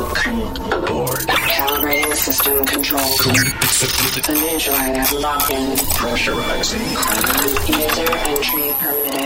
Welcome 0.00 0.84
board. 0.86 1.39
Calibrating 1.60 2.14
system 2.14 2.64
control. 2.64 3.02
The 3.02 4.32
new 4.32 4.56
droid 4.56 4.96
has 4.96 5.12
locked 5.12 5.50
in. 5.50 5.76
Pressurizing. 5.92 6.80
User 7.68 8.16
entry 8.28 8.72
permitted. 8.80 9.20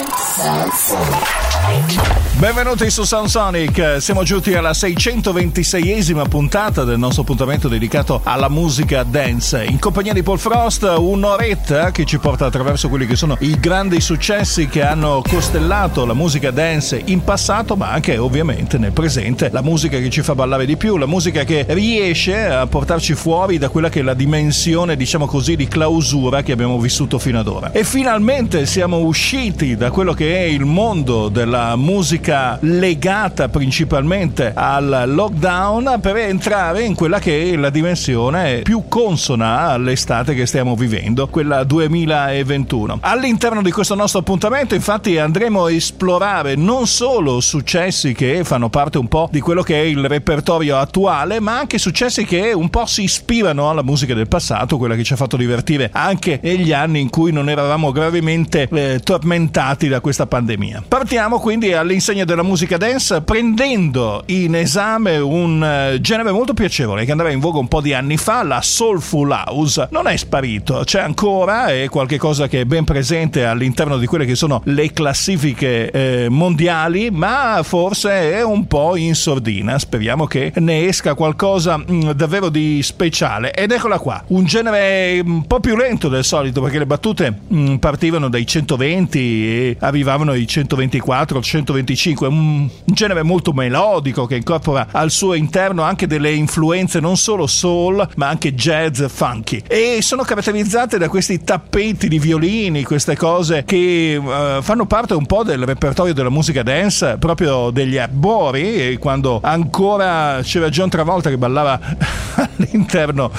Benvenuti 2.36 2.90
su 2.90 3.04
Soundsonic, 3.04 3.98
siamo 4.00 4.24
giunti 4.24 4.52
alla 4.54 4.72
626esima 4.72 6.28
puntata 6.28 6.82
del 6.84 6.98
nostro 6.98 7.22
appuntamento 7.22 7.68
dedicato 7.68 8.20
alla 8.24 8.48
musica 8.48 9.04
dance. 9.04 9.64
In 9.64 9.78
compagnia 9.78 10.12
di 10.12 10.22
Paul 10.22 10.38
Frost, 10.38 10.82
un'oretta 10.82 11.92
che 11.92 12.04
ci 12.04 12.18
porta 12.18 12.46
attraverso 12.46 12.88
quelli 12.88 13.06
che 13.06 13.14
sono 13.16 13.36
i 13.40 13.58
grandi 13.58 14.00
successi 14.00 14.66
che 14.66 14.82
hanno 14.82 15.22
costellato 15.26 16.04
la 16.04 16.14
musica 16.14 16.50
dance 16.50 17.00
in 17.04 17.22
passato, 17.22 17.76
ma 17.76 17.90
anche 17.90 18.18
ovviamente 18.18 18.76
nel 18.76 18.92
presente, 18.92 19.50
la 19.52 19.62
musica 19.62 19.98
che 19.98 20.10
ci 20.10 20.22
fa 20.22 20.34
ballare 20.34 20.66
di 20.66 20.76
più, 20.76 20.96
la 20.96 21.06
musica 21.06 21.44
che 21.44 21.64
riesce 21.68 22.23
a 22.32 22.66
portarci 22.66 23.14
fuori 23.14 23.58
da 23.58 23.68
quella 23.68 23.88
che 23.88 24.00
è 24.00 24.02
la 24.02 24.14
dimensione, 24.14 24.96
diciamo 24.96 25.26
così, 25.26 25.56
di 25.56 25.68
clausura 25.68 26.42
che 26.42 26.52
abbiamo 26.52 26.78
vissuto 26.78 27.18
fino 27.18 27.38
ad 27.38 27.48
ora. 27.48 27.72
E 27.72 27.84
finalmente 27.84 28.66
siamo 28.66 28.98
usciti 28.98 29.76
da 29.76 29.90
quello 29.90 30.12
che 30.12 30.36
è 30.36 30.42
il 30.42 30.64
mondo 30.64 31.28
della 31.28 31.76
musica 31.76 32.58
legata 32.60 33.48
principalmente 33.48 34.52
al 34.54 35.04
lockdown 35.06 35.98
per 36.00 36.16
entrare 36.16 36.82
in 36.82 36.94
quella 36.94 37.18
che 37.18 37.50
è 37.50 37.56
la 37.56 37.70
dimensione 37.70 38.60
più 38.62 38.84
consona 38.88 39.68
all'estate 39.68 40.34
che 40.34 40.46
stiamo 40.46 40.74
vivendo, 40.74 41.28
quella 41.28 41.64
2021. 41.64 42.98
All'interno 43.00 43.62
di 43.62 43.70
questo 43.70 43.94
nostro 43.94 44.20
appuntamento 44.20 44.74
infatti 44.74 45.18
andremo 45.18 45.64
a 45.64 45.72
esplorare 45.72 46.54
non 46.54 46.86
solo 46.86 47.40
successi 47.40 48.12
che 48.14 48.44
fanno 48.44 48.68
parte 48.68 48.98
un 48.98 49.08
po' 49.08 49.28
di 49.30 49.40
quello 49.40 49.62
che 49.62 49.80
è 49.80 49.84
il 49.84 50.06
repertorio 50.06 50.78
attuale, 50.78 51.40
ma 51.40 51.58
anche 51.58 51.78
successi 51.78 52.13
che 52.22 52.52
un 52.52 52.70
po' 52.70 52.86
si 52.86 53.02
ispirano 53.02 53.68
alla 53.68 53.82
musica 53.82 54.14
del 54.14 54.28
passato, 54.28 54.78
quella 54.78 54.94
che 54.94 55.02
ci 55.02 55.14
ha 55.14 55.16
fatto 55.16 55.36
divertire 55.36 55.90
anche 55.92 56.38
negli 56.42 56.72
anni 56.72 57.00
in 57.00 57.10
cui 57.10 57.32
non 57.32 57.48
eravamo 57.48 57.90
gravemente 57.90 58.68
eh, 58.70 59.00
tormentati 59.02 59.88
da 59.88 60.00
questa 60.00 60.26
pandemia. 60.26 60.84
Partiamo 60.86 61.40
quindi 61.40 61.72
all'insegna 61.72 62.24
della 62.24 62.42
musica 62.42 62.76
dance 62.76 63.22
prendendo 63.22 64.22
in 64.26 64.54
esame 64.54 65.16
un 65.16 65.60
uh, 65.60 66.00
genere 66.00 66.30
molto 66.30 66.54
piacevole 66.54 67.04
che 67.04 67.10
andava 67.10 67.30
in 67.30 67.40
voga 67.40 67.58
un 67.58 67.68
po' 67.68 67.80
di 67.80 67.92
anni 67.92 68.16
fa, 68.16 68.42
la 68.42 68.60
soulful 68.62 69.30
house. 69.30 69.88
Non 69.90 70.06
è 70.06 70.16
sparito, 70.16 70.82
c'è 70.84 71.00
ancora, 71.00 71.66
è 71.66 71.88
qualcosa 71.88 72.46
che 72.46 72.60
è 72.60 72.64
ben 72.64 72.84
presente 72.84 73.44
all'interno 73.44 73.98
di 73.98 74.06
quelle 74.06 74.26
che 74.26 74.34
sono 74.34 74.60
le 74.64 74.92
classifiche 74.92 75.90
eh, 75.90 76.28
mondiali, 76.28 77.10
ma 77.10 77.60
forse 77.62 78.32
è 78.32 78.42
un 78.42 78.66
po' 78.66 78.96
in 78.96 79.14
sordina. 79.14 79.78
Speriamo 79.78 80.26
che 80.26 80.52
ne 80.56 80.86
esca 80.86 81.14
qualcosa 81.14 81.76
mh, 81.76 81.84
mm, 81.90 82.03
davvero 82.12 82.48
di 82.48 82.82
speciale. 82.82 83.52
Ed 83.52 83.72
eccola 83.72 83.98
qua, 83.98 84.22
un 84.28 84.44
genere 84.44 85.20
un 85.24 85.46
po' 85.46 85.60
più 85.60 85.76
lento 85.76 86.08
del 86.08 86.24
solito 86.24 86.60
perché 86.60 86.78
le 86.78 86.86
battute 86.86 87.40
mh, 87.48 87.58
mm, 87.58 87.74
partivano 87.76 88.28
dai 88.28 88.46
120 88.46 89.18
e 89.18 89.76
arrivavano 89.80 90.32
ai 90.32 90.46
124, 90.46 91.40
125 91.40 92.04
5, 92.04 92.26
un 92.26 92.68
genere 92.84 93.22
molto 93.22 93.52
melodico 93.52 94.26
che 94.26 94.36
incorpora 94.36 94.88
al 94.90 95.10
suo 95.10 95.34
interno 95.34 95.82
anche 95.82 96.06
delle 96.06 96.32
influenze 96.32 97.00
non 97.00 97.16
solo 97.16 97.46
soul 97.46 98.06
ma 98.16 98.28
anche 98.28 98.54
jazz 98.54 99.02
funky 99.06 99.62
e 99.66 100.00
sono 100.02 100.22
caratterizzate 100.22 100.98
da 100.98 101.08
questi 101.08 101.42
tappeti 101.42 102.08
di 102.08 102.18
violini, 102.18 102.84
queste 102.84 103.16
cose 103.16 103.64
che 103.64 104.20
uh, 104.22 104.62
fanno 104.62 104.86
parte 104.86 105.14
un 105.14 105.24
po' 105.26 105.44
del 105.44 105.64
repertorio 105.64 106.12
della 106.12 106.28
musica 106.28 106.62
dance 106.62 107.16
proprio 107.18 107.70
degli 107.70 107.96
arbori 107.96 108.96
quando 108.98 109.40
ancora 109.42 110.40
c'era 110.42 110.68
John 110.68 110.90
Travolta 110.90 111.30
che 111.30 111.38
ballava 111.38 111.93
all'interno 112.34 113.30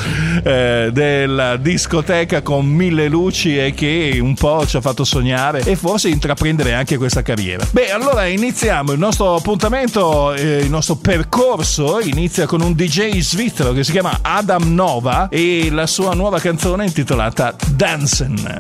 eh, 0.44 0.90
della 0.92 1.58
discoteca 1.58 2.42
con 2.42 2.66
mille 2.66 3.08
luci 3.08 3.58
e 3.58 3.74
che 3.74 4.18
un 4.22 4.34
po' 4.34 4.66
ci 4.66 4.78
ha 4.78 4.82
fatto 4.82 5.04
sognare 5.04 5.62
e 5.64 5.76
forse 5.76 6.10
intraprendere 6.10 6.74
anche 6.74 6.98
questa 6.98 7.22
carriera. 7.22 7.66
Beh, 7.72 7.92
allora 7.92 8.26
inizia 8.26 8.54
iniziamo 8.56 8.94
il 8.94 9.00
nostro 9.00 9.36
appuntamento, 9.36 10.34
eh, 10.34 10.60
il 10.60 10.70
nostro 10.70 10.96
percorso 10.96 12.00
inizia 12.00 12.46
con 12.46 12.62
un 12.62 12.74
DJ 12.74 13.20
svizzero 13.20 13.74
che 13.74 13.84
si 13.84 13.92
chiama 13.92 14.20
Adam 14.22 14.74
Nova 14.74 15.28
e 15.30 15.70
la 15.72 15.86
sua 15.86 16.14
nuova 16.14 16.40
canzone 16.40 16.86
intitolata 16.86 17.54
Dancing. 17.68 18.58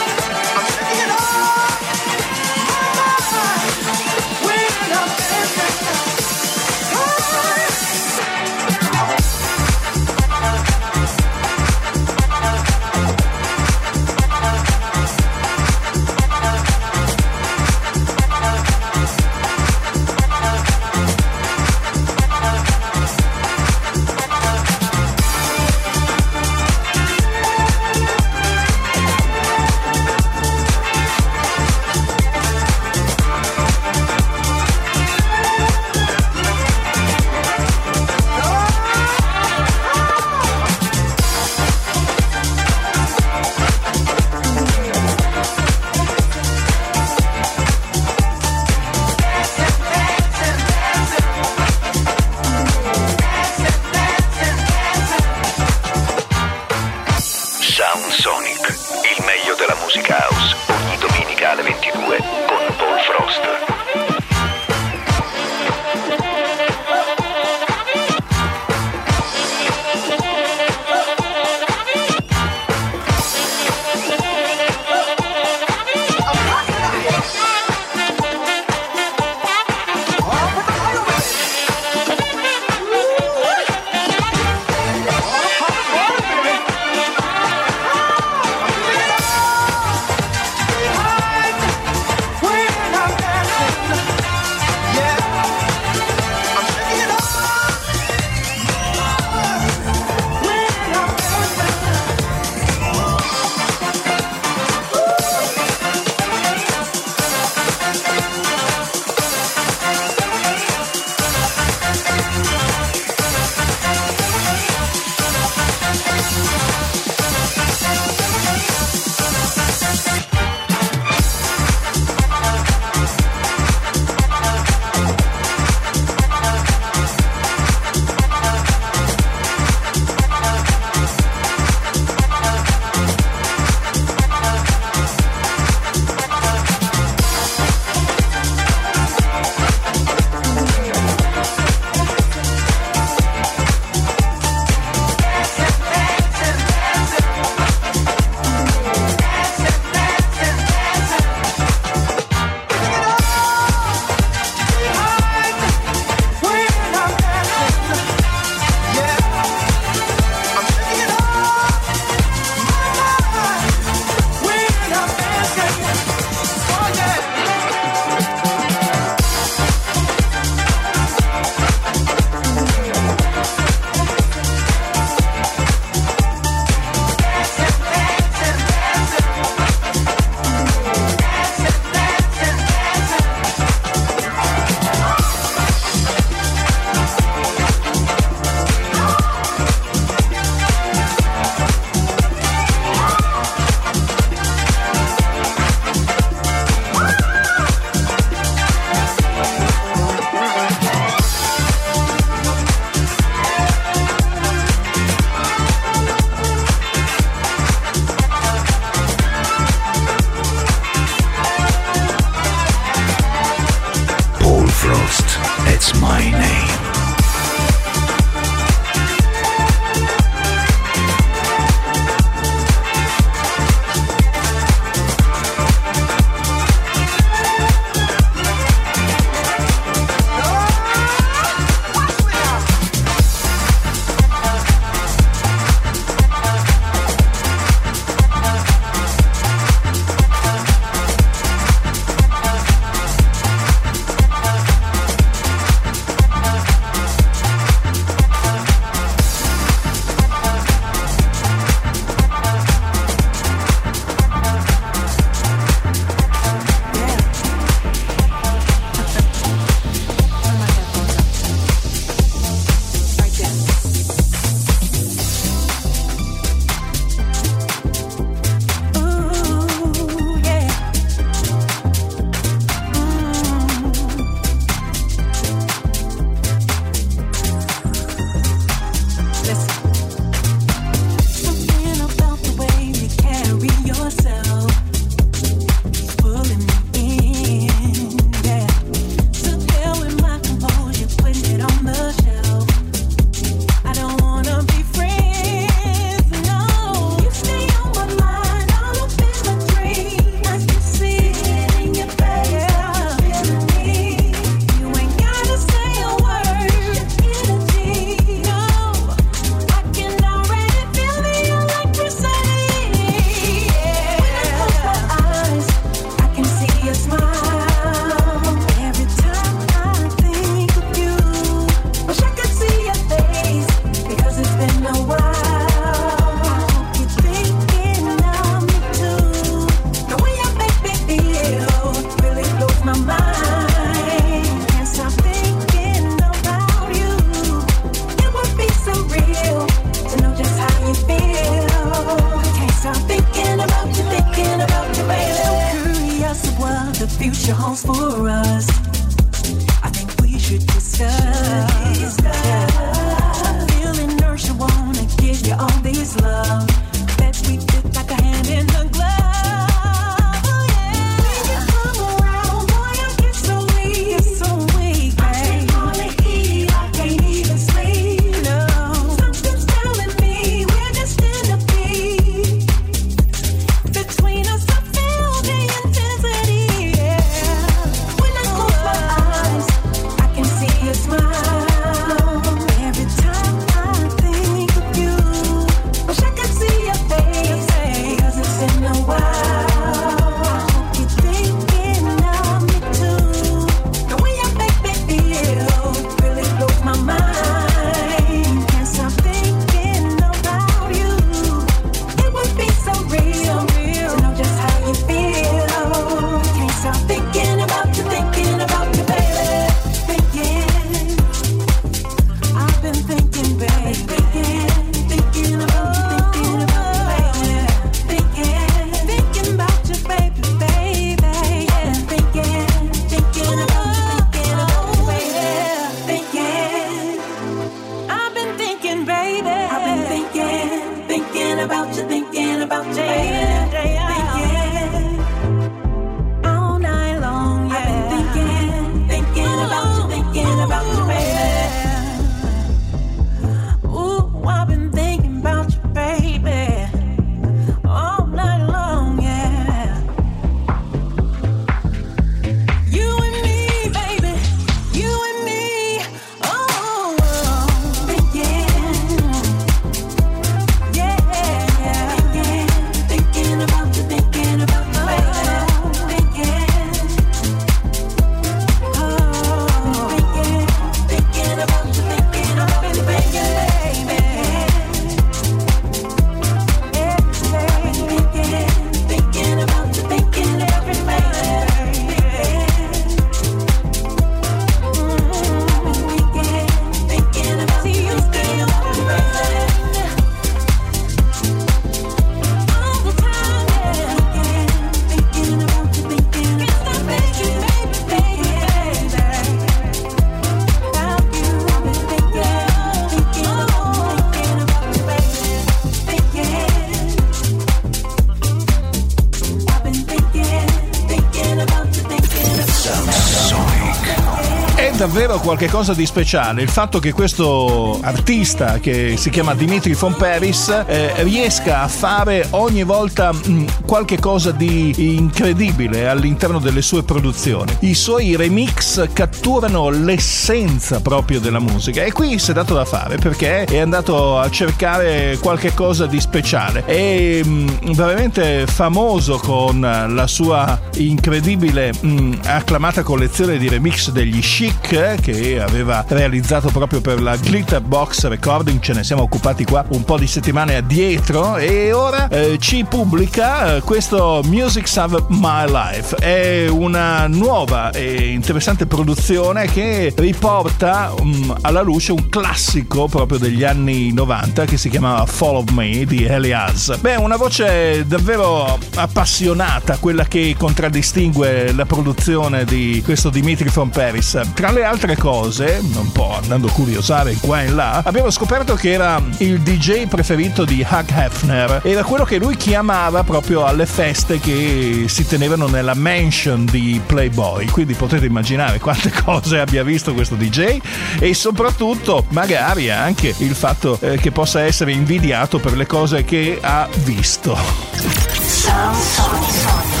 Davvero 515.41 515.49
qualche 515.51 515.67
cosa 515.67 515.93
di 515.93 516.05
speciale 516.05 516.61
il 516.61 516.69
fatto 516.69 516.99
che 516.99 517.11
questo 517.11 517.99
artista 518.01 518.79
che 518.79 519.15
si 519.17 519.29
chiama 519.29 519.53
Dimitri 519.55 519.93
von 519.93 520.15
Paris 520.15 520.69
eh, 520.85 521.23
riesca 521.23 521.81
a 521.81 521.87
fare 521.87 522.47
ogni 522.51 522.83
volta 522.83 523.33
mh, 523.33 523.39
mm, 523.47 523.65
qualche 523.85 524.19
cosa 524.19 524.51
di 524.51 525.15
incredibile 525.15 526.07
all'interno 526.07 526.59
delle 526.59 526.81
sue 526.81 527.03
produzioni. 527.03 527.75
I 527.79 527.93
suoi 527.93 528.35
remix 528.35 529.09
catturano 529.11 529.89
l'essenza 529.89 531.01
proprio 531.01 531.39
della 531.39 531.59
musica 531.59 532.03
e 532.03 532.11
qui 532.11 532.39
si 532.39 532.51
è 532.51 532.53
dato 532.53 532.73
da 532.73 532.85
fare 532.85 533.17
perché 533.17 533.65
è 533.65 533.79
andato 533.79 534.39
a 534.39 534.49
cercare 534.49 535.37
qualche 535.41 535.73
cosa 535.73 536.05
di 536.05 536.19
speciale. 536.21 536.85
È 536.85 537.43
mh, 537.43 537.49
mm, 537.49 537.91
veramente 537.91 538.65
famoso 538.67 539.37
con 539.37 539.79
la 539.81 540.27
sua 540.27 540.79
incredibile 540.95 541.91
mh, 541.99 542.07
mm, 542.07 542.33
acclamata 542.45 543.03
collezione 543.03 543.57
di 543.57 543.67
remix 543.67 544.11
degli 544.11 544.39
chic 544.39 545.19
che 545.19 545.30
aveva 545.59 546.03
realizzato 546.07 546.69
proprio 546.69 547.01
per 547.01 547.21
la 547.21 547.35
Glitter 547.35 547.81
Box 547.81 548.27
Recording, 548.27 548.79
ce 548.79 548.93
ne 548.93 549.03
siamo 549.03 549.23
occupati 549.23 549.65
qua 549.65 549.85
un 549.89 550.03
po' 550.03 550.17
di 550.17 550.27
settimane 550.27 550.75
addietro 550.75 551.57
e 551.57 551.91
ora 551.91 552.27
eh, 552.27 552.57
ci 552.59 552.83
pubblica 552.83 553.75
eh, 553.75 553.81
questo 553.81 554.41
Music 554.45 554.89
of 554.97 555.25
My 555.29 555.65
Life. 555.69 556.15
È 556.15 556.67
una 556.67 557.27
nuova 557.27 557.91
e 557.91 558.31
interessante 558.31 558.85
produzione 558.85 559.67
che 559.67 560.13
riporta 560.15 561.13
um, 561.17 561.55
alla 561.61 561.81
luce 561.81 562.11
un 562.11 562.29
classico 562.29 563.07
proprio 563.07 563.37
degli 563.37 563.63
anni 563.63 564.11
90 564.13 564.65
che 564.65 564.77
si 564.77 564.89
chiamava 564.89 565.25
Fall 565.25 565.55
of 565.55 565.71
Me 565.71 566.05
di 566.05 566.25
Elias. 566.25 566.97
Beh, 566.99 567.15
una 567.15 567.37
voce 567.37 568.05
davvero 568.05 568.77
appassionata, 568.95 569.97
quella 569.97 570.25
che 570.25 570.55
contraddistingue 570.57 571.71
la 571.73 571.85
produzione 571.85 572.65
di 572.65 573.01
questo 573.03 573.29
Dimitri 573.29 573.69
von 573.69 573.89
Paris. 573.89 574.39
Tra 574.53 574.71
le 574.71 574.83
altre 574.83 575.15
cose, 575.21 575.79
un 575.83 576.11
po' 576.11 576.35
andando 576.35 576.65
a 576.65 576.71
curiosare 576.71 577.35
qua 577.39 577.61
e 577.61 577.69
là, 577.69 578.01
abbiamo 578.03 578.31
scoperto 578.31 578.73
che 578.73 578.91
era 578.91 579.21
il 579.37 579.59
DJ 579.59 580.07
preferito 580.07 580.65
di 580.65 580.83
Hugh 580.89 581.11
Hefner. 581.11 581.81
Era 581.83 582.03
quello 582.03 582.23
che 582.23 582.39
lui 582.39 582.55
chiamava 582.55 583.21
proprio 583.21 583.63
alle 583.63 583.85
feste 583.85 584.39
che 584.39 585.05
si 585.07 585.27
tenevano 585.27 585.67
nella 585.67 585.93
mansion 585.93 586.65
di 586.65 586.99
Playboy. 587.05 587.67
Quindi 587.67 587.93
potete 587.93 588.25
immaginare 588.25 588.79
quante 588.79 589.11
cose 589.23 589.59
abbia 589.59 589.83
visto 589.83 590.15
questo 590.15 590.33
DJ 590.33 590.79
e 591.19 591.35
soprattutto 591.35 592.25
magari 592.29 592.89
anche 592.89 593.35
il 593.37 593.53
fatto 593.53 593.99
eh, 594.01 594.17
che 594.17 594.31
possa 594.31 594.61
essere 594.61 594.91
invidiato 594.91 595.59
per 595.59 595.77
le 595.77 595.85
cose 595.85 596.25
che 596.25 596.57
ha 596.59 596.89
visto. 597.03 597.55
Sound, 597.55 598.95
sound, 598.95 599.45
sound, 599.45 600.00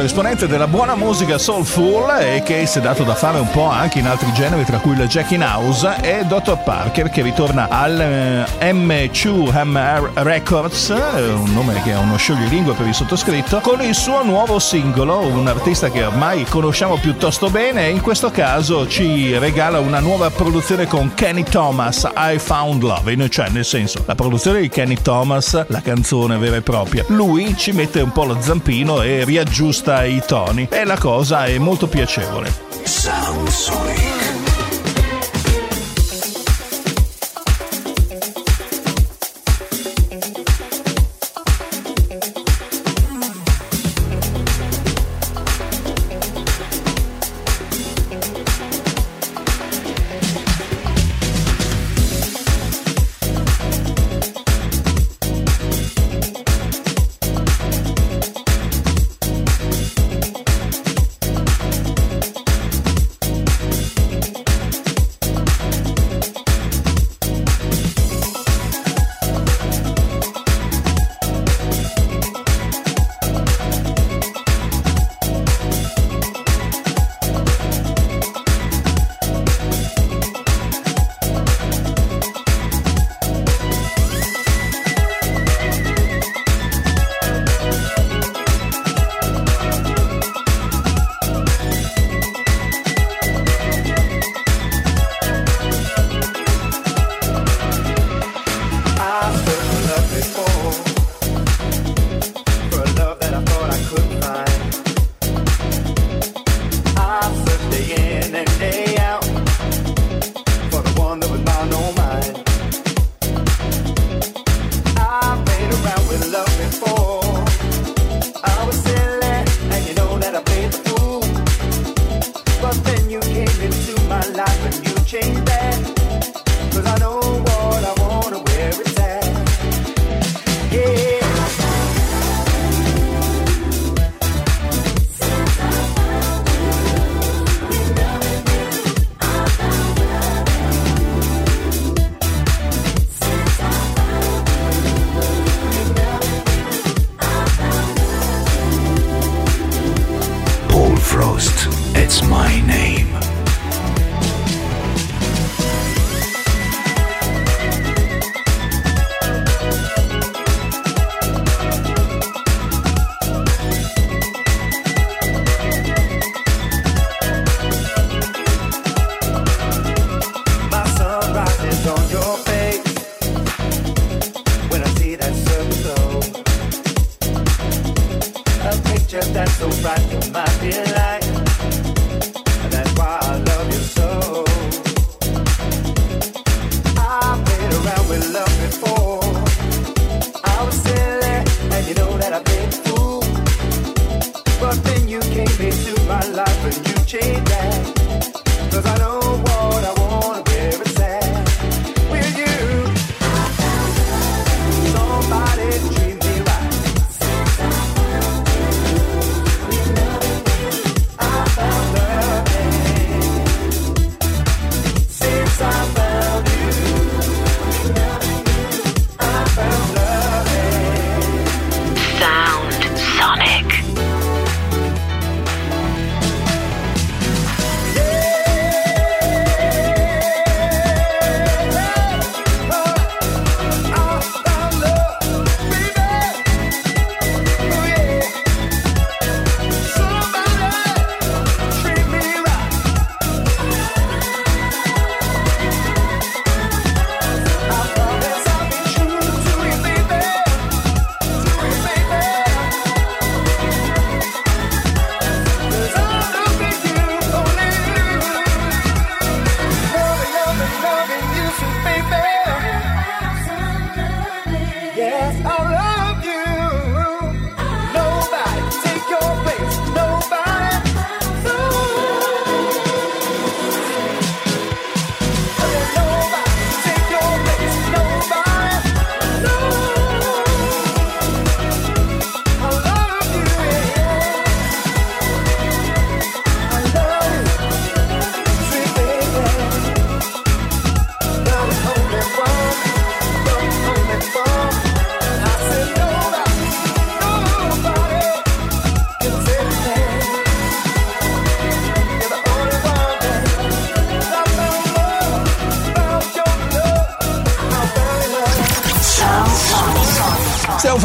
altro 0.00 0.04
esponente 0.04 0.46
della 0.46 0.66
buona 0.66 0.94
musica 0.94 1.36
soulful 1.36 2.08
e 2.20 2.42
che 2.42 2.64
si 2.64 2.78
è 2.78 2.80
dato 2.80 3.02
da 3.02 3.14
fare 3.14 3.38
un 3.38 3.50
po' 3.50 3.68
anche 3.68 3.98
in 3.98 4.06
altri 4.06 4.32
generi, 4.32 4.64
tra 4.64 4.78
cui 4.78 4.92
il 4.92 5.06
Jackie 5.08 5.38
House, 5.38 5.96
è 5.96 6.24
Dr. 6.24 6.56
Parker 6.62 7.10
che 7.10 7.22
ritorna 7.22 7.68
al 7.68 8.00
eh, 8.00 8.72
M2M 8.72 10.22
Records, 10.22 10.88
un 10.88 11.52
nome 11.52 11.82
che 11.82 11.90
è 11.90 11.96
uno 11.96 12.16
scioglilingua 12.16 12.74
per 12.74 12.86
il 12.86 12.94
sottoscritto, 12.94 13.60
con 13.60 13.82
il 13.82 13.94
suo 13.94 14.22
nuovo 14.22 14.58
singolo, 14.58 15.18
un 15.18 15.46
artista 15.46 15.90
che 15.90 16.04
ormai 16.04 16.44
conosciamo 16.44 16.96
piuttosto 16.96 17.50
bene 17.50 17.86
e 17.86 17.90
in 17.90 18.00
questo 18.00 18.30
caso 18.30 18.88
ci 18.88 19.36
regala 19.36 19.80
una 19.80 20.00
nuova 20.00 20.30
produzione 20.30 20.86
con 20.86 21.12
Kenny 21.14 21.42
Thomas, 21.42 22.08
I 22.16 22.38
Found 22.38 22.82
Love, 22.82 23.28
cioè 23.28 23.50
nel 23.50 23.64
senso 23.64 24.02
la 24.06 24.14
produzione 24.14 24.60
di 24.60 24.68
Kenny 24.68 24.96
Thomas, 25.02 25.66
la 25.68 25.82
canzone 25.82 26.38
vera 26.38 26.56
e 26.56 26.62
propria. 26.62 27.04
Lui 27.08 27.54
ci 27.56 27.72
mette 27.72 28.00
un 28.00 28.12
po' 28.12 28.24
lo 28.24 28.38
zampino 28.40 29.02
e 29.02 29.24
riaggiusta 29.24 29.89
aggiusta 29.90 30.04
i 30.04 30.22
toni 30.24 30.68
e 30.70 30.84
la 30.84 30.96
cosa 30.98 31.44
è 31.46 31.58
molto 31.58 31.88
piacevole. 31.88 32.52
Sound 32.84 33.48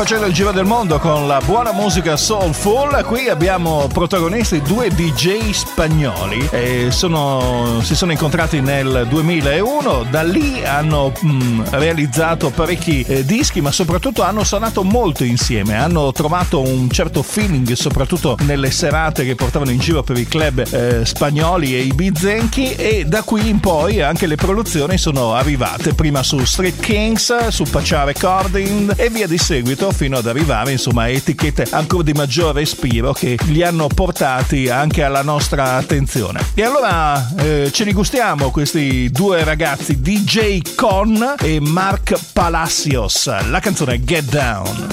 facendo 0.06 0.28
il 0.28 0.34
giro 0.34 0.52
del 0.52 0.66
mondo 0.66 1.00
con 1.00 1.26
la 1.26 1.42
buona 1.44 1.72
musica 1.72 2.16
soulful. 2.16 3.04
Qui 3.06 3.28
abbiamo 3.28 3.88
protagonisti 3.92 4.62
due 4.62 4.90
DJ 4.90 5.50
spagnoli. 5.50 6.48
Sono, 6.92 7.80
si 7.82 7.96
sono 7.96 8.12
incontrati 8.12 8.62
nel 8.62 9.08
2001. 9.10 10.06
Da 10.12 10.22
lì 10.22 10.64
hanno 10.64 11.12
mm, 11.26 11.62
realizzato 11.72 12.52
parecchi 12.52 13.02
eh, 13.02 13.26
dischi, 13.26 13.62
ma 13.62 13.72
soprattutto 13.72 14.22
hanno 14.22 14.44
suonato 14.44 14.84
molto 14.84 15.24
insieme. 15.24 15.76
Hanno 15.76 16.12
trovato 16.12 16.62
un 16.62 16.88
certo 16.92 17.24
feeling, 17.24 17.72
soprattutto 17.72 18.38
nelle 18.42 18.70
serate 18.70 19.26
che 19.26 19.34
portavano 19.34 19.72
in 19.72 19.80
giro 19.80 20.04
per 20.04 20.20
i 20.20 20.28
club 20.28 20.64
eh, 20.70 21.04
spagnoli 21.04 21.76
e 21.76 21.80
i 21.80 21.94
bizenchi. 21.94 22.76
E 22.76 23.06
da 23.08 23.24
qui 23.24 23.50
in 23.50 23.60
poi 23.60 24.04
anche 24.04 24.28
le 24.28 24.36
produzioni 24.36 25.00
sono 25.00 25.34
arrivate. 25.34 25.96
Prima 25.96 26.22
su 26.22 26.46
Street 26.46 26.80
Kings, 26.80 27.48
su 27.48 27.64
Pacha 27.64 28.04
Recording 28.04 28.94
e 28.98 29.10
via 29.10 29.26
di 29.26 29.40
seguito 29.40 29.94
fino 29.96 30.18
ad 30.18 30.28
arrivare 30.28 30.72
insomma 30.74 31.04
a 31.04 31.08
etichette 31.08 31.66
ancora 31.72 32.04
di 32.04 32.12
maggior 32.12 32.54
respiro 32.54 33.14
che 33.14 33.38
li 33.46 33.64
hanno 33.64 33.88
portati 33.88 34.68
anche 34.68 35.04
alla 35.04 35.24
nostra 35.24 35.78
attenzione. 35.78 36.42
E 36.54 36.64
allora 36.64 37.34
eh, 37.38 37.72
ce 37.72 37.86
li 37.86 37.94
gustiamo 37.94 38.52
questi 38.52 39.10
due 39.10 39.44
ragazzi 39.46 40.02
DJ 40.02 40.76
Con 40.76 41.36
e 41.40 41.60
Mark 41.62 42.20
Palacios. 42.34 43.48
La 43.48 43.60
canzone 43.60 44.04
Get 44.04 44.26
Down. 44.26 44.88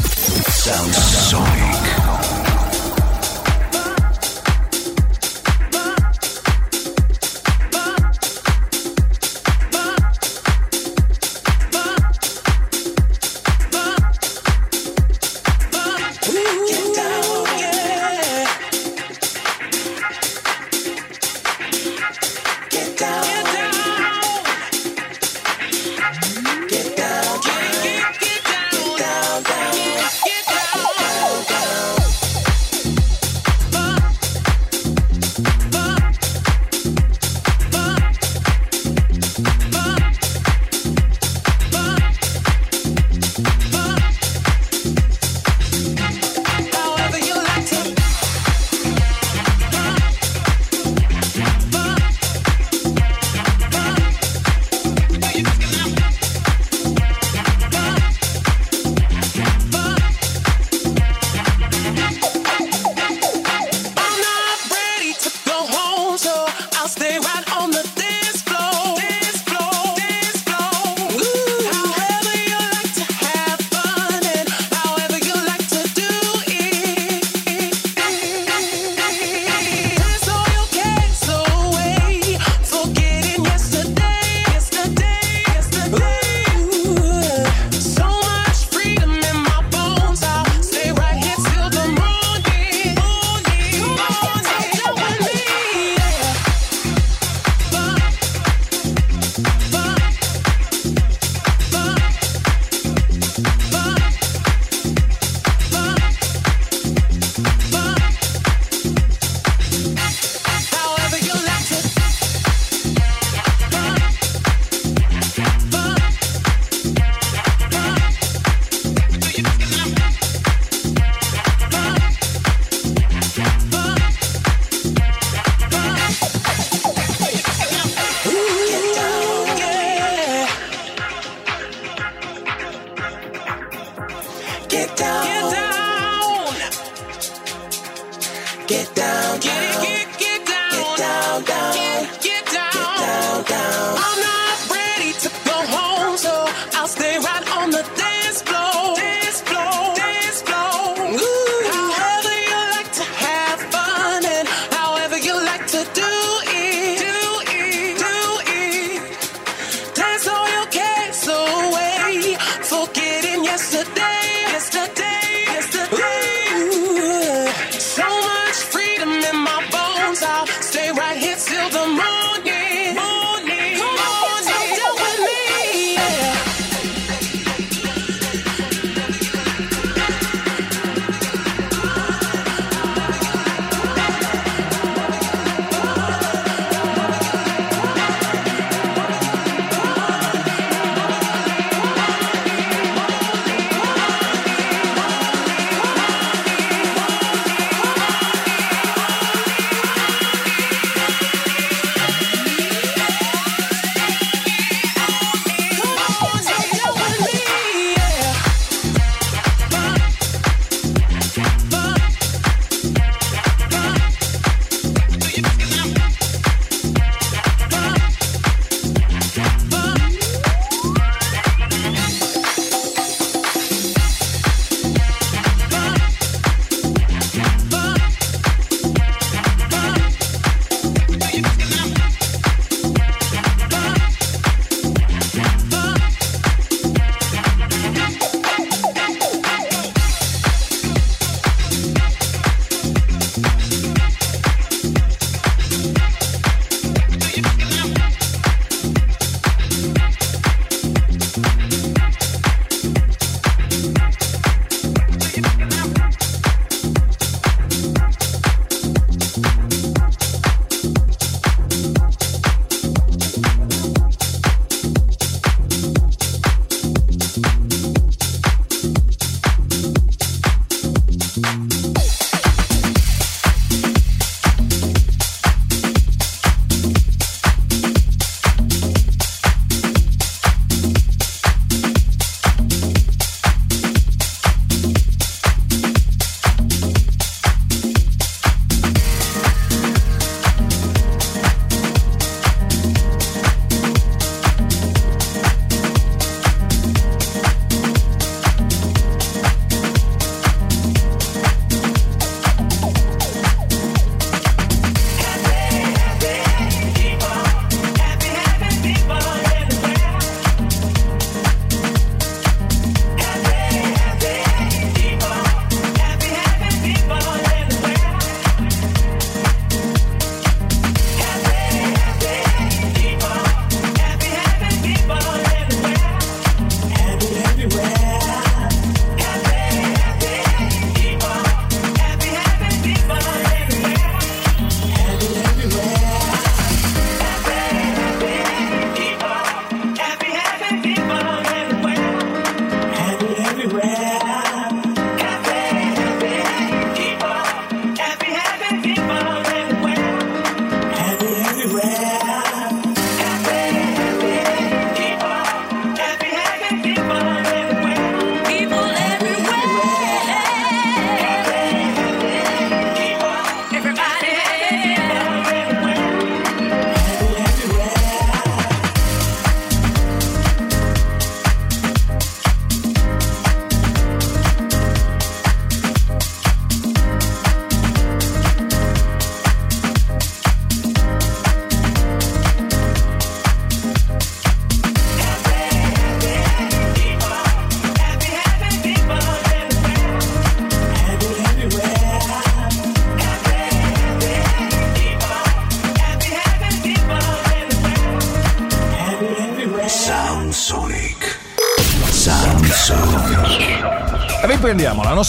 Sound 0.46 0.92
Sonic. 0.92 2.01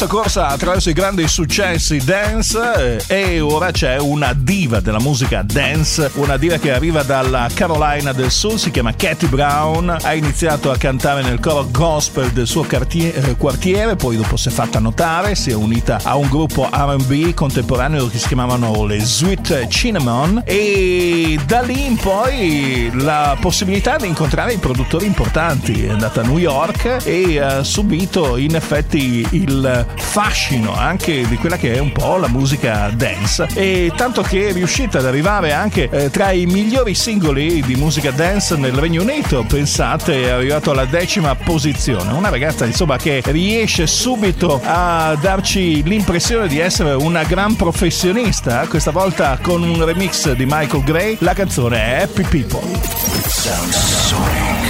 Corsa 0.07 0.47
attraverso 0.47 0.89
i 0.89 0.93
grandi 0.93 1.27
successi 1.27 1.97
dance 2.03 3.03
eh, 3.07 3.33
e 3.35 3.39
ora 3.39 3.71
c'è 3.71 3.97
una 3.97 4.33
diva 4.43 4.81
della 4.81 4.99
musica 4.99 5.41
dance, 5.41 6.11
una 6.15 6.35
diva 6.35 6.57
che 6.57 6.73
arriva 6.73 7.03
dalla 7.03 7.49
Carolina 7.53 8.11
del 8.11 8.29
Sud, 8.29 8.55
si 8.55 8.71
chiama 8.71 8.93
Katy 8.93 9.27
Brown, 9.27 9.95
ha 10.01 10.13
iniziato 10.13 10.69
a 10.69 10.75
cantare 10.75 11.21
nel 11.21 11.39
coro 11.39 11.65
gospel 11.71 12.31
del 12.31 12.45
suo 12.45 12.63
quartiere, 12.63 13.35
quartiere 13.37 13.95
poi 13.95 14.17
dopo 14.17 14.35
si 14.35 14.49
è 14.49 14.51
fatta 14.51 14.79
notare, 14.79 15.35
si 15.35 15.51
è 15.51 15.53
unita 15.53 15.99
a 16.03 16.15
un 16.15 16.27
gruppo 16.27 16.69
R&B 16.69 17.33
contemporaneo 17.33 18.07
che 18.07 18.17
si 18.17 18.27
chiamavano 18.27 18.85
le 18.85 18.99
Sweet 18.99 19.67
Cinnamon 19.67 20.43
e 20.45 21.39
da 21.45 21.61
lì 21.61 21.85
in 21.85 21.95
poi 21.95 22.91
la 22.95 23.37
possibilità 23.39 23.95
di 23.95 24.07
incontrare 24.07 24.53
i 24.53 24.57
produttori 24.57 25.05
importanti, 25.05 25.85
è 25.85 25.89
andata 25.89 26.19
a 26.19 26.25
New 26.25 26.37
York 26.37 26.97
e 27.05 27.39
ha 27.39 27.63
subito 27.63 28.35
in 28.35 28.55
effetti 28.55 29.25
il 29.31 29.85
fascino 29.95 30.75
anche 30.75 31.25
di 31.27 31.37
quella 31.37 31.57
che 31.57 31.73
è 31.73 31.79
un 31.79 31.93
po' 31.93 32.17
la 32.17 32.27
musica 32.27 32.91
dance. 32.93 33.47
E 33.53 33.91
tanto 33.95 34.21
che 34.21 34.32
è 34.39 34.53
riuscita 34.53 34.99
ad 34.99 35.05
arrivare 35.05 35.53
anche 35.53 35.89
eh, 35.89 36.09
tra 36.09 36.31
i 36.31 36.45
migliori 36.45 36.95
singoli 36.95 37.61
di 37.61 37.75
musica 37.75 38.11
dance 38.11 38.55
nel 38.55 38.73
Regno 38.73 39.01
Unito. 39.01 39.43
Pensate 39.43 40.23
è 40.23 40.29
arrivato 40.29 40.71
alla 40.71 40.85
decima 40.85 41.35
posizione. 41.35 42.11
Una 42.13 42.29
ragazza 42.29 42.65
insomma 42.65 42.97
che 42.97 43.21
riesce 43.25 43.87
subito 43.87 44.61
a 44.63 45.17
darci 45.19 45.83
l'impressione 45.83 46.47
di 46.47 46.59
essere 46.59 46.93
una 46.93 47.23
gran 47.23 47.55
professionista 47.55 48.65
questa 48.67 48.91
volta 48.91 49.37
con 49.41 49.61
un 49.61 49.83
remix 49.83 50.31
di 50.33 50.45
Michael 50.47 50.83
Gray. 50.83 51.17
La 51.19 51.33
canzone 51.33 51.77
è 51.77 52.01
Happy 52.03 52.23
People. 52.23 52.61
Sound 53.27 53.71
Sonic 53.71 54.62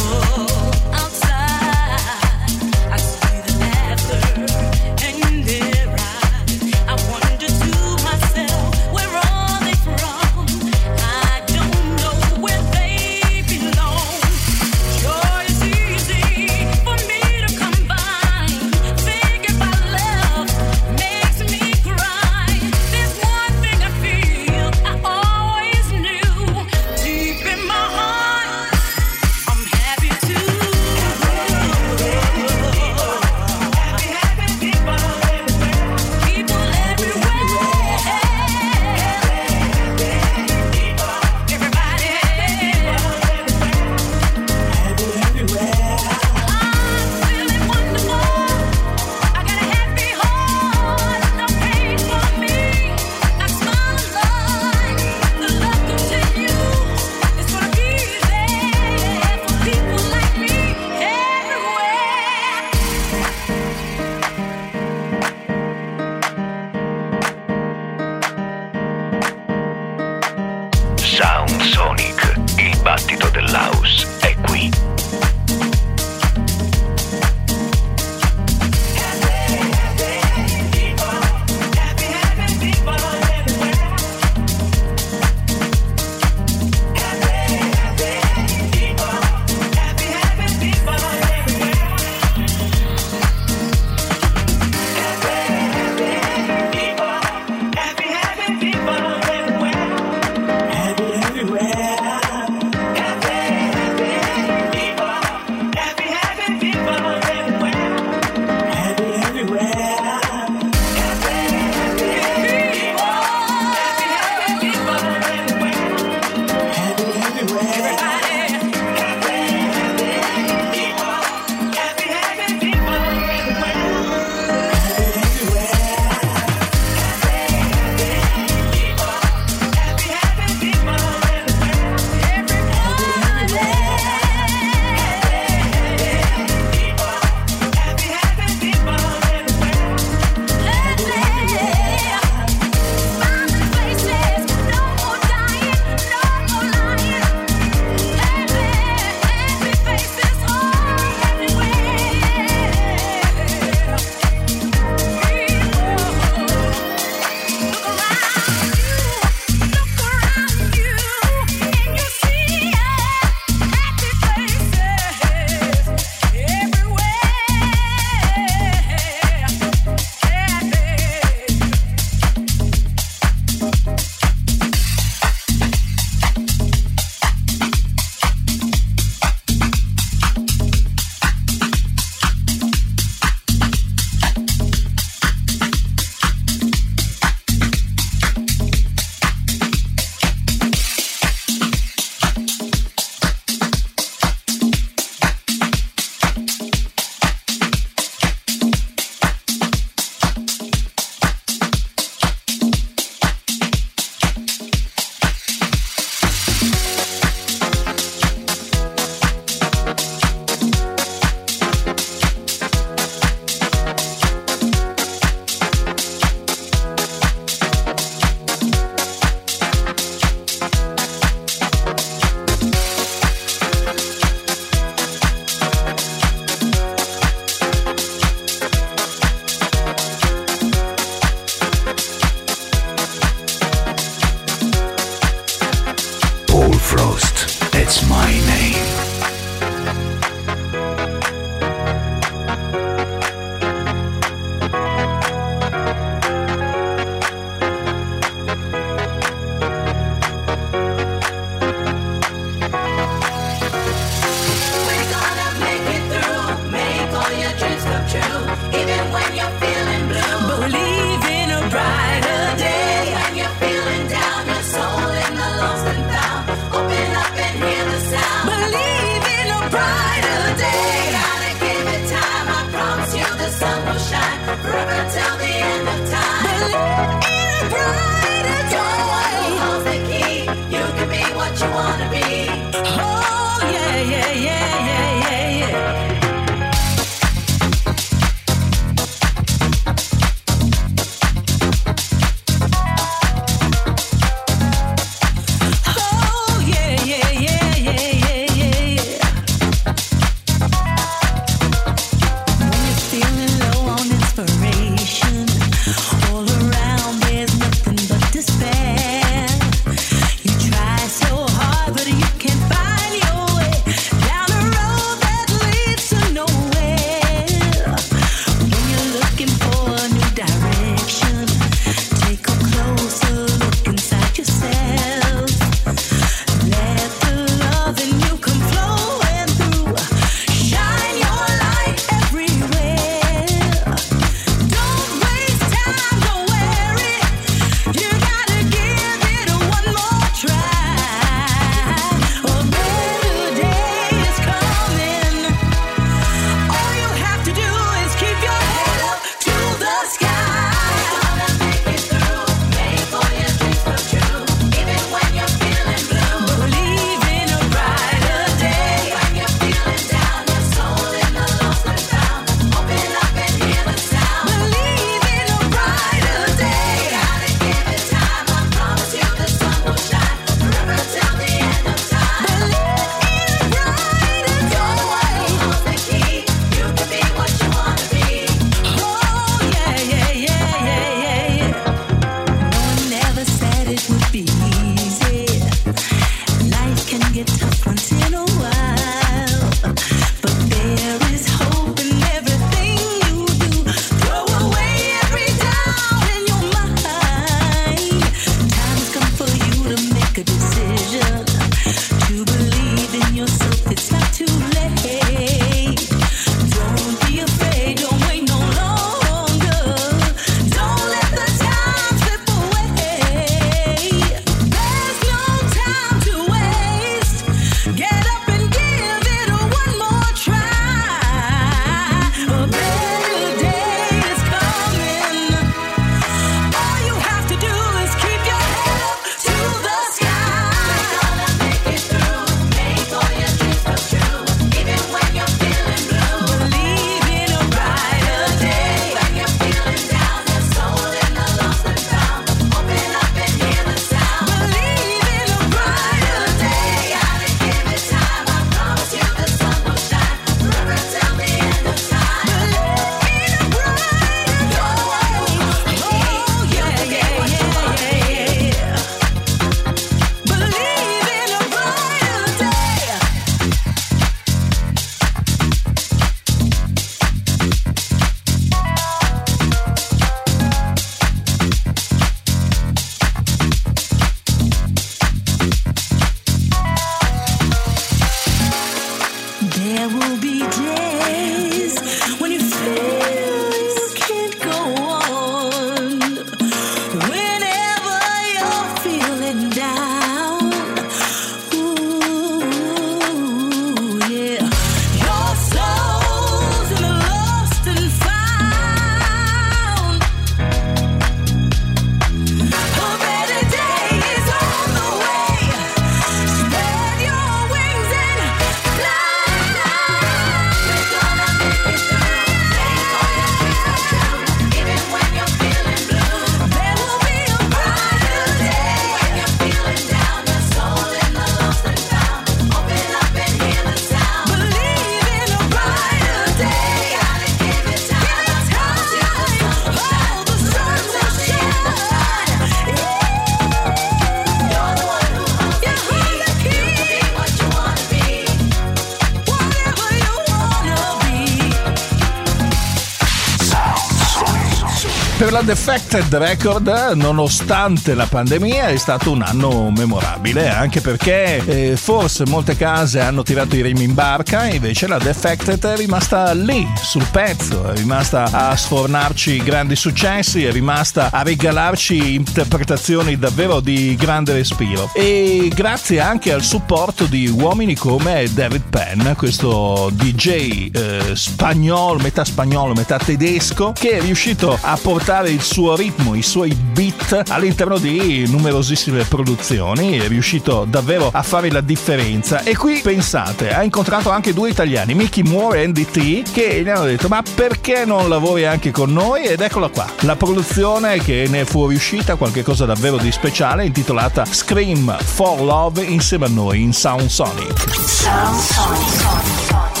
Defected 545.63 546.33
Record, 546.33 547.11
nonostante 547.13 548.15
la 548.15 548.25
pandemia, 548.25 548.87
è 548.87 548.97
stato 548.97 549.31
un 549.31 549.43
anno 549.43 549.91
memorabile, 549.91 550.69
anche 550.69 551.01
perché 551.01 551.63
eh, 551.65 551.95
forse 551.97 552.45
molte 552.47 552.75
case 552.75 553.19
hanno 553.19 553.43
tirato 553.43 553.75
i 553.75 553.81
remi 553.81 554.03
in 554.03 554.13
barca, 554.15 554.65
invece 554.65 555.07
la 555.07 555.19
Defected 555.19 555.85
è 555.85 555.95
rimasta 555.95 556.51
lì, 556.53 556.87
sul 557.01 557.25
pezzo, 557.31 557.91
è 557.91 557.95
rimasta 557.95 558.49
a 558.51 558.75
sfornarci 558.75 559.61
grandi 559.61 559.95
successi, 559.95 560.65
è 560.65 560.71
rimasta 560.71 561.29
a 561.31 561.43
regalarci 561.43 562.33
interpretazioni 562.33 563.37
davvero 563.37 563.79
di 563.79 564.15
grande 564.15 564.53
respiro. 564.53 565.11
E 565.13 565.71
grazie 565.73 566.19
anche 566.19 566.51
al 566.51 566.63
supporto 566.63 567.25
di 567.25 567.47
uomini 567.47 567.95
come 567.95 568.47
David 568.51 568.83
Penn, 568.89 569.33
questo 569.33 570.09
DJ 570.13 570.89
eh, 570.91 571.35
spagnolo, 571.35 572.19
metà 572.19 572.43
spagnolo, 572.43 572.93
metà 572.93 573.17
tedesco, 573.17 573.93
che 573.93 574.17
è 574.17 574.21
riuscito 574.21 574.77
a 574.81 574.97
portare 575.01 575.50
il 575.51 575.61
suo 575.61 575.95
ritmo, 575.95 576.35
i 576.35 576.41
suoi 576.41 576.73
beat 576.73 577.43
all'interno 577.49 577.97
di 577.97 578.45
numerosissime 578.47 579.23
produzioni, 579.23 580.17
è 580.17 580.27
riuscito 580.27 580.85
davvero 580.87 581.29
a 581.31 581.43
fare 581.43 581.69
la 581.69 581.81
differenza. 581.81 582.63
E 582.63 582.75
qui 582.75 583.01
pensate, 583.01 583.73
ha 583.73 583.83
incontrato 583.83 584.29
anche 584.29 584.53
due 584.53 584.69
italiani, 584.69 585.13
Mickey 585.13 585.43
Moore 585.43 585.81
e 585.81 585.85
Andy 585.85 586.05
T, 586.05 586.51
che 586.51 586.81
gli 586.81 586.89
hanno 586.89 587.05
detto 587.05 587.27
ma 587.27 587.43
perché 587.55 588.05
non 588.05 588.29
lavori 588.29 588.65
anche 588.65 588.91
con 588.91 589.11
noi? 589.11 589.43
Ed 589.43 589.61
eccola 589.61 589.89
qua, 589.89 590.07
la 590.21 590.35
produzione 590.35 591.19
che 591.19 591.45
ne 591.49 591.65
fu 591.65 591.87
riuscita, 591.87 592.35
qualcosa 592.35 592.85
davvero 592.85 593.17
di 593.17 593.31
speciale, 593.31 593.85
intitolata 593.85 594.45
Scream 594.45 595.15
for 595.19 595.61
Love 595.61 596.01
insieme 596.03 596.45
a 596.45 596.49
noi 596.49 596.81
in 596.81 596.93
Sound 596.93 597.27
Sonic. 597.27 597.89
Sound 597.89 598.59
Sonic. 598.59 600.00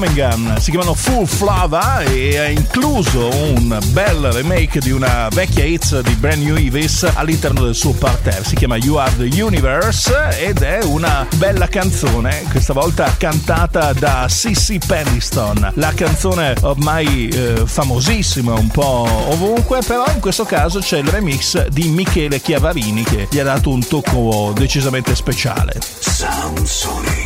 Birmingham, 0.00 0.56
si 0.58 0.70
chiamano 0.70 0.94
Full 0.94 1.26
Flava 1.26 2.00
e 2.00 2.38
ha 2.38 2.46
incluso 2.46 3.28
un 3.28 3.78
bel 3.88 4.32
remake 4.32 4.80
di 4.80 4.92
una 4.92 5.28
vecchia 5.30 5.64
hits 5.64 6.00
di 6.00 6.14
Brand 6.14 6.42
New 6.42 6.56
Evis 6.56 7.06
all'interno 7.12 7.64
del 7.64 7.74
suo 7.74 7.92
parterre. 7.92 8.42
Si 8.42 8.54
chiama 8.54 8.76
You 8.78 8.94
Are 8.94 9.14
the 9.14 9.42
Universe 9.42 10.38
ed 10.38 10.62
è 10.62 10.82
una 10.84 11.26
bella 11.36 11.68
canzone, 11.68 12.44
questa 12.50 12.72
volta 12.72 13.14
cantata 13.18 13.92
da 13.92 14.26
Sissy 14.26 14.78
Peniston. 14.78 15.72
La 15.74 15.92
canzone 15.92 16.54
ormai 16.62 17.28
eh, 17.28 17.62
famosissima 17.66 18.54
un 18.54 18.68
po' 18.68 19.06
ovunque, 19.28 19.80
però 19.86 20.06
in 20.14 20.20
questo 20.20 20.46
caso 20.46 20.78
c'è 20.78 20.96
il 20.96 21.08
remix 21.08 21.66
di 21.66 21.88
Michele 21.88 22.40
Chiavarini 22.40 23.02
che 23.02 23.28
gli 23.30 23.38
ha 23.38 23.44
dato 23.44 23.68
un 23.68 23.86
tocco 23.86 24.52
decisamente 24.56 25.14
speciale. 25.14 25.78
Sound 25.98 26.64
Sonic. 26.64 27.19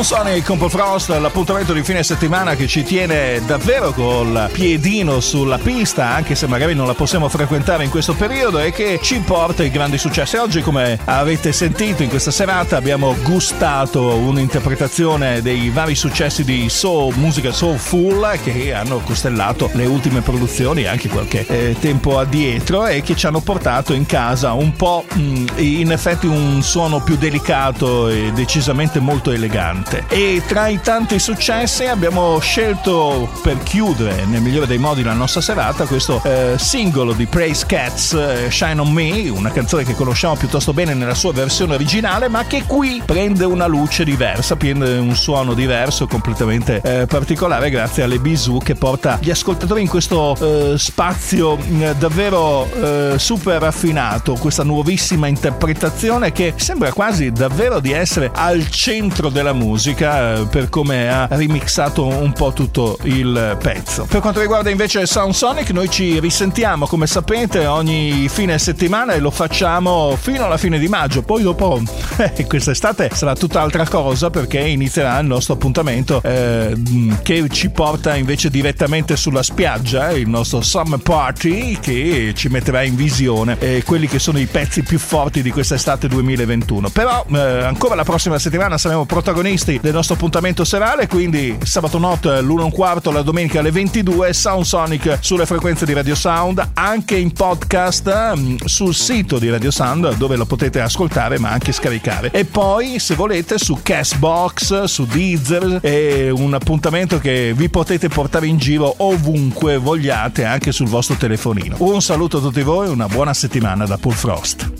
Sonic 0.00 0.46
con 0.46 0.58
Paul 0.58 0.70
Frost, 0.70 1.10
l'appuntamento 1.10 1.72
di 1.72 1.82
fine 1.82 2.02
settimana 2.02 2.56
che 2.56 2.66
ci 2.66 2.82
tiene 2.82 3.40
davvero 3.44 3.92
col 3.92 4.48
piedino 4.50 5.20
sulla 5.20 5.58
pista, 5.58 6.08
anche 6.08 6.34
se 6.34 6.46
magari 6.46 6.74
non 6.74 6.86
la 6.86 6.94
possiamo 6.94 7.28
frequentare 7.28 7.84
in 7.84 7.90
questo 7.90 8.14
periodo, 8.14 8.58
e 8.58 8.72
che 8.72 8.98
ci 9.02 9.20
porta 9.20 9.62
ai 9.62 9.70
grandi 9.70 9.98
successi. 9.98 10.36
Oggi, 10.36 10.62
come 10.62 10.98
avete 11.04 11.52
sentito 11.52 12.02
in 12.02 12.08
questa 12.08 12.30
serata, 12.30 12.76
abbiamo 12.76 13.14
gustato 13.22 14.14
un'interpretazione 14.14 15.42
dei 15.42 15.68
vari 15.68 15.94
successi 15.94 16.42
di 16.42 16.68
soul, 16.68 17.14
musica 17.16 17.52
soulful 17.52 18.38
che 18.42 18.72
hanno 18.72 18.98
costellato 19.00 19.70
le 19.74 19.84
ultime 19.86 20.22
produzioni 20.22 20.86
anche 20.86 21.08
qualche 21.08 21.46
eh, 21.46 21.76
tempo 21.78 22.18
addietro 22.18 22.86
e 22.86 23.02
che 23.02 23.14
ci 23.14 23.26
hanno 23.26 23.40
portato 23.40 23.92
in 23.92 24.06
casa 24.06 24.52
un 24.52 24.72
po' 24.72 25.04
mh, 25.12 25.20
mm, 25.20 25.46
in 25.58 25.92
effetti 25.92 26.26
un 26.26 26.62
suono 26.62 27.00
più 27.02 27.16
delicato 27.16 28.08
e 28.08 28.32
decisamente 28.34 28.98
molto 28.98 29.30
elegante 29.30 29.81
importante. 29.82 30.04
E 30.08 30.42
tra 30.46 30.68
i 30.68 30.80
tanti 30.80 31.18
successi 31.18 31.86
abbiamo 31.86 32.38
scelto 32.38 33.28
per 33.42 33.58
chiudere 33.58 34.24
nel 34.24 34.40
migliore 34.40 34.66
dei 34.66 34.78
modi 34.78 35.02
la 35.02 35.12
nostra 35.12 35.40
serata 35.40 35.84
questo 35.86 36.22
eh, 36.24 36.54
singolo 36.56 37.12
di 37.12 37.26
Praise 37.26 37.66
Cats, 37.66 38.12
eh, 38.12 38.50
Shine 38.50 38.80
on 38.80 38.92
Me, 38.92 39.28
una 39.28 39.50
canzone 39.50 39.84
che 39.84 39.94
conosciamo 39.94 40.36
piuttosto 40.36 40.72
bene 40.72 40.94
nella 40.94 41.14
sua 41.14 41.32
versione 41.32 41.74
originale, 41.74 42.28
ma 42.28 42.44
che 42.44 42.64
qui 42.66 43.02
prende 43.04 43.44
una 43.44 43.66
luce 43.66 44.04
diversa, 44.04 44.56
prende 44.56 44.96
un 44.98 45.14
suono 45.14 45.54
diverso, 45.54 46.06
completamente 46.06 46.80
eh, 46.82 47.06
particolare, 47.06 47.70
grazie 47.70 48.04
alle 48.04 48.18
bisù 48.18 48.58
che 48.58 48.74
porta 48.74 49.18
gli 49.20 49.30
ascoltatori 49.30 49.82
in 49.82 49.88
questo 49.88 50.36
eh, 50.72 50.78
spazio 50.78 51.58
eh, 51.58 51.94
davvero 51.96 52.68
eh, 52.72 53.14
super 53.18 53.60
raffinato, 53.60 54.34
questa 54.34 54.62
nuovissima 54.62 55.26
interpretazione 55.26 56.32
che 56.32 56.54
sembra 56.56 56.92
quasi 56.92 57.32
davvero 57.32 57.80
di 57.80 57.92
essere 57.92 58.30
al 58.32 58.68
centro 58.68 59.28
della 59.28 59.52
musica 59.52 59.61
musica 59.62 60.34
eh, 60.34 60.46
per 60.46 60.68
come 60.68 61.08
ha 61.08 61.28
remixato 61.30 62.04
un 62.04 62.32
po' 62.32 62.52
tutto 62.52 62.98
il 63.04 63.56
pezzo. 63.62 64.06
Per 64.08 64.20
quanto 64.20 64.40
riguarda 64.40 64.70
invece 64.70 65.06
Sound 65.06 65.34
Sonic, 65.34 65.70
noi 65.70 65.88
ci 65.88 66.18
risentiamo 66.18 66.86
come 66.86 67.06
sapete 67.06 67.66
ogni 67.66 68.28
fine 68.28 68.58
settimana 68.58 69.12
e 69.12 69.20
lo 69.20 69.30
facciamo 69.30 70.16
fino 70.16 70.44
alla 70.44 70.56
fine 70.56 70.78
di 70.78 70.88
maggio. 70.88 71.22
Poi 71.22 71.42
dopo 71.42 71.80
eh, 72.18 72.46
quest'estate 72.46 73.10
sarà 73.12 73.34
tutt'altra 73.34 73.86
cosa 73.86 74.30
perché 74.30 74.58
inizierà 74.58 75.18
il 75.20 75.26
nostro 75.26 75.54
appuntamento 75.54 76.20
eh, 76.24 76.76
che 77.22 77.48
ci 77.48 77.70
porta 77.70 78.16
invece 78.16 78.50
direttamente 78.50 79.16
sulla 79.16 79.42
spiaggia, 79.42 80.10
il 80.10 80.28
nostro 80.28 80.60
Summer 80.60 80.98
Party 80.98 81.78
che 81.78 82.32
ci 82.34 82.48
metterà 82.48 82.82
in 82.82 82.96
visione 82.96 83.56
eh, 83.60 83.82
quelli 83.86 84.08
che 84.08 84.18
sono 84.18 84.38
i 84.38 84.46
pezzi 84.46 84.82
più 84.82 84.98
forti 84.98 85.40
di 85.40 85.50
quest'estate 85.50 86.08
2021. 86.08 86.90
Però 86.90 87.24
eh, 87.30 87.38
ancora 87.38 87.94
la 87.94 88.04
prossima 88.04 88.38
settimana 88.38 88.76
saremo 88.76 89.04
protagonisti 89.04 89.50
protagonisti 89.52 89.78
del 89.80 89.92
nostro 89.92 90.14
appuntamento 90.14 90.64
serale, 90.64 91.06
quindi 91.06 91.58
sabato 91.62 91.98
notte 91.98 92.40
l'1 92.40 92.60
e 92.60 92.62
un 92.62 92.70
quarto, 92.70 93.10
la 93.10 93.22
domenica 93.22 93.60
alle 93.60 93.70
22, 93.70 94.32
Sound 94.32 94.64
Sonic 94.64 95.18
sulle 95.20 95.46
frequenze 95.46 95.84
di 95.84 95.92
Radio 95.92 96.14
Sound, 96.14 96.70
anche 96.74 97.16
in 97.16 97.32
podcast 97.32 98.36
mm, 98.36 98.56
sul 98.64 98.94
sito 98.94 99.38
di 99.38 99.50
Radio 99.50 99.70
Sound 99.70 100.16
dove 100.16 100.36
lo 100.36 100.46
potete 100.46 100.80
ascoltare 100.80 101.38
ma 101.38 101.50
anche 101.50 101.72
scaricare. 101.72 102.30
E 102.30 102.44
poi 102.44 102.98
se 102.98 103.14
volete 103.14 103.58
su 103.58 103.78
Castbox, 103.82 104.84
su 104.84 105.04
Deezer, 105.04 105.80
è 105.80 106.30
un 106.30 106.54
appuntamento 106.54 107.18
che 107.18 107.52
vi 107.54 107.68
potete 107.68 108.08
portare 108.08 108.46
in 108.46 108.58
giro 108.58 108.94
ovunque 108.98 109.76
vogliate, 109.76 110.44
anche 110.44 110.72
sul 110.72 110.88
vostro 110.88 111.16
telefonino. 111.16 111.76
Un 111.78 112.00
saluto 112.00 112.38
a 112.38 112.40
tutti 112.40 112.62
voi, 112.62 112.88
una 112.88 113.06
buona 113.06 113.34
settimana 113.34 113.84
da 113.84 113.98
Paul 113.98 114.14
Frost. 114.14 114.70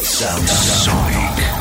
Sound 0.00 0.46
Sonic. 0.48 1.57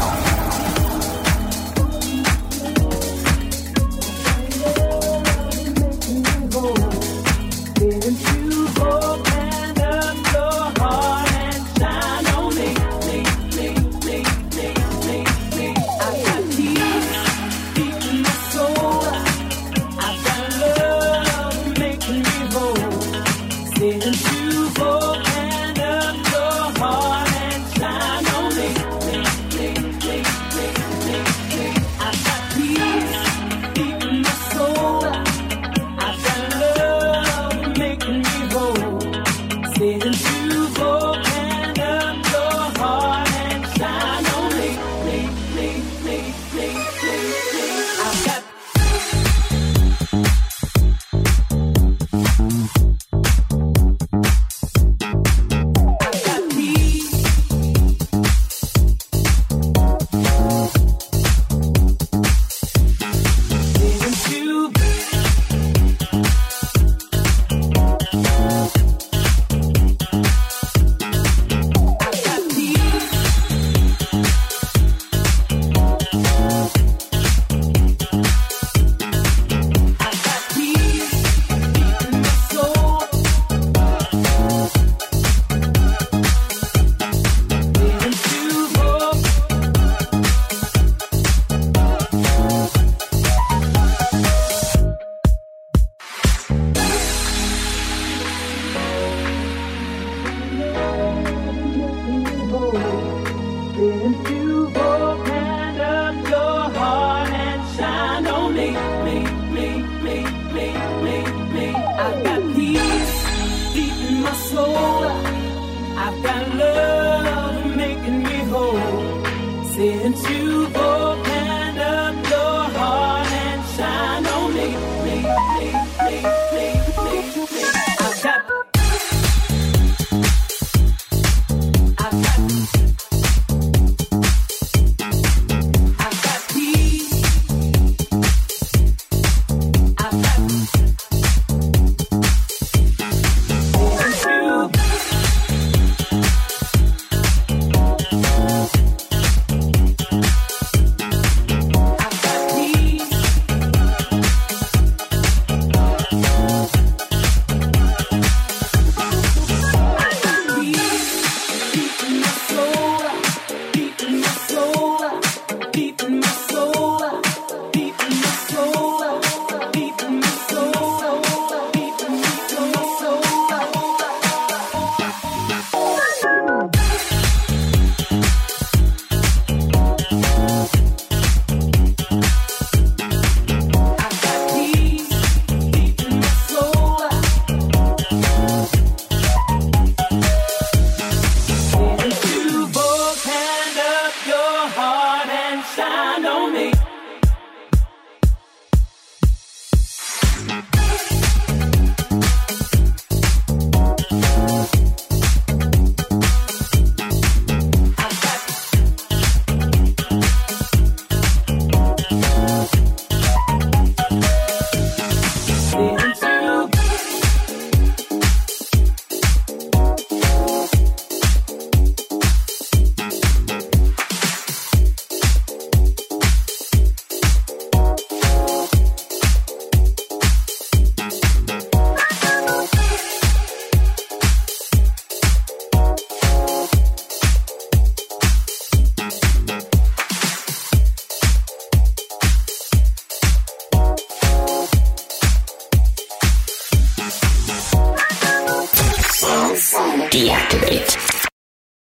me, 125.22 125.74
me, 126.09 126.24
me. 126.24 126.36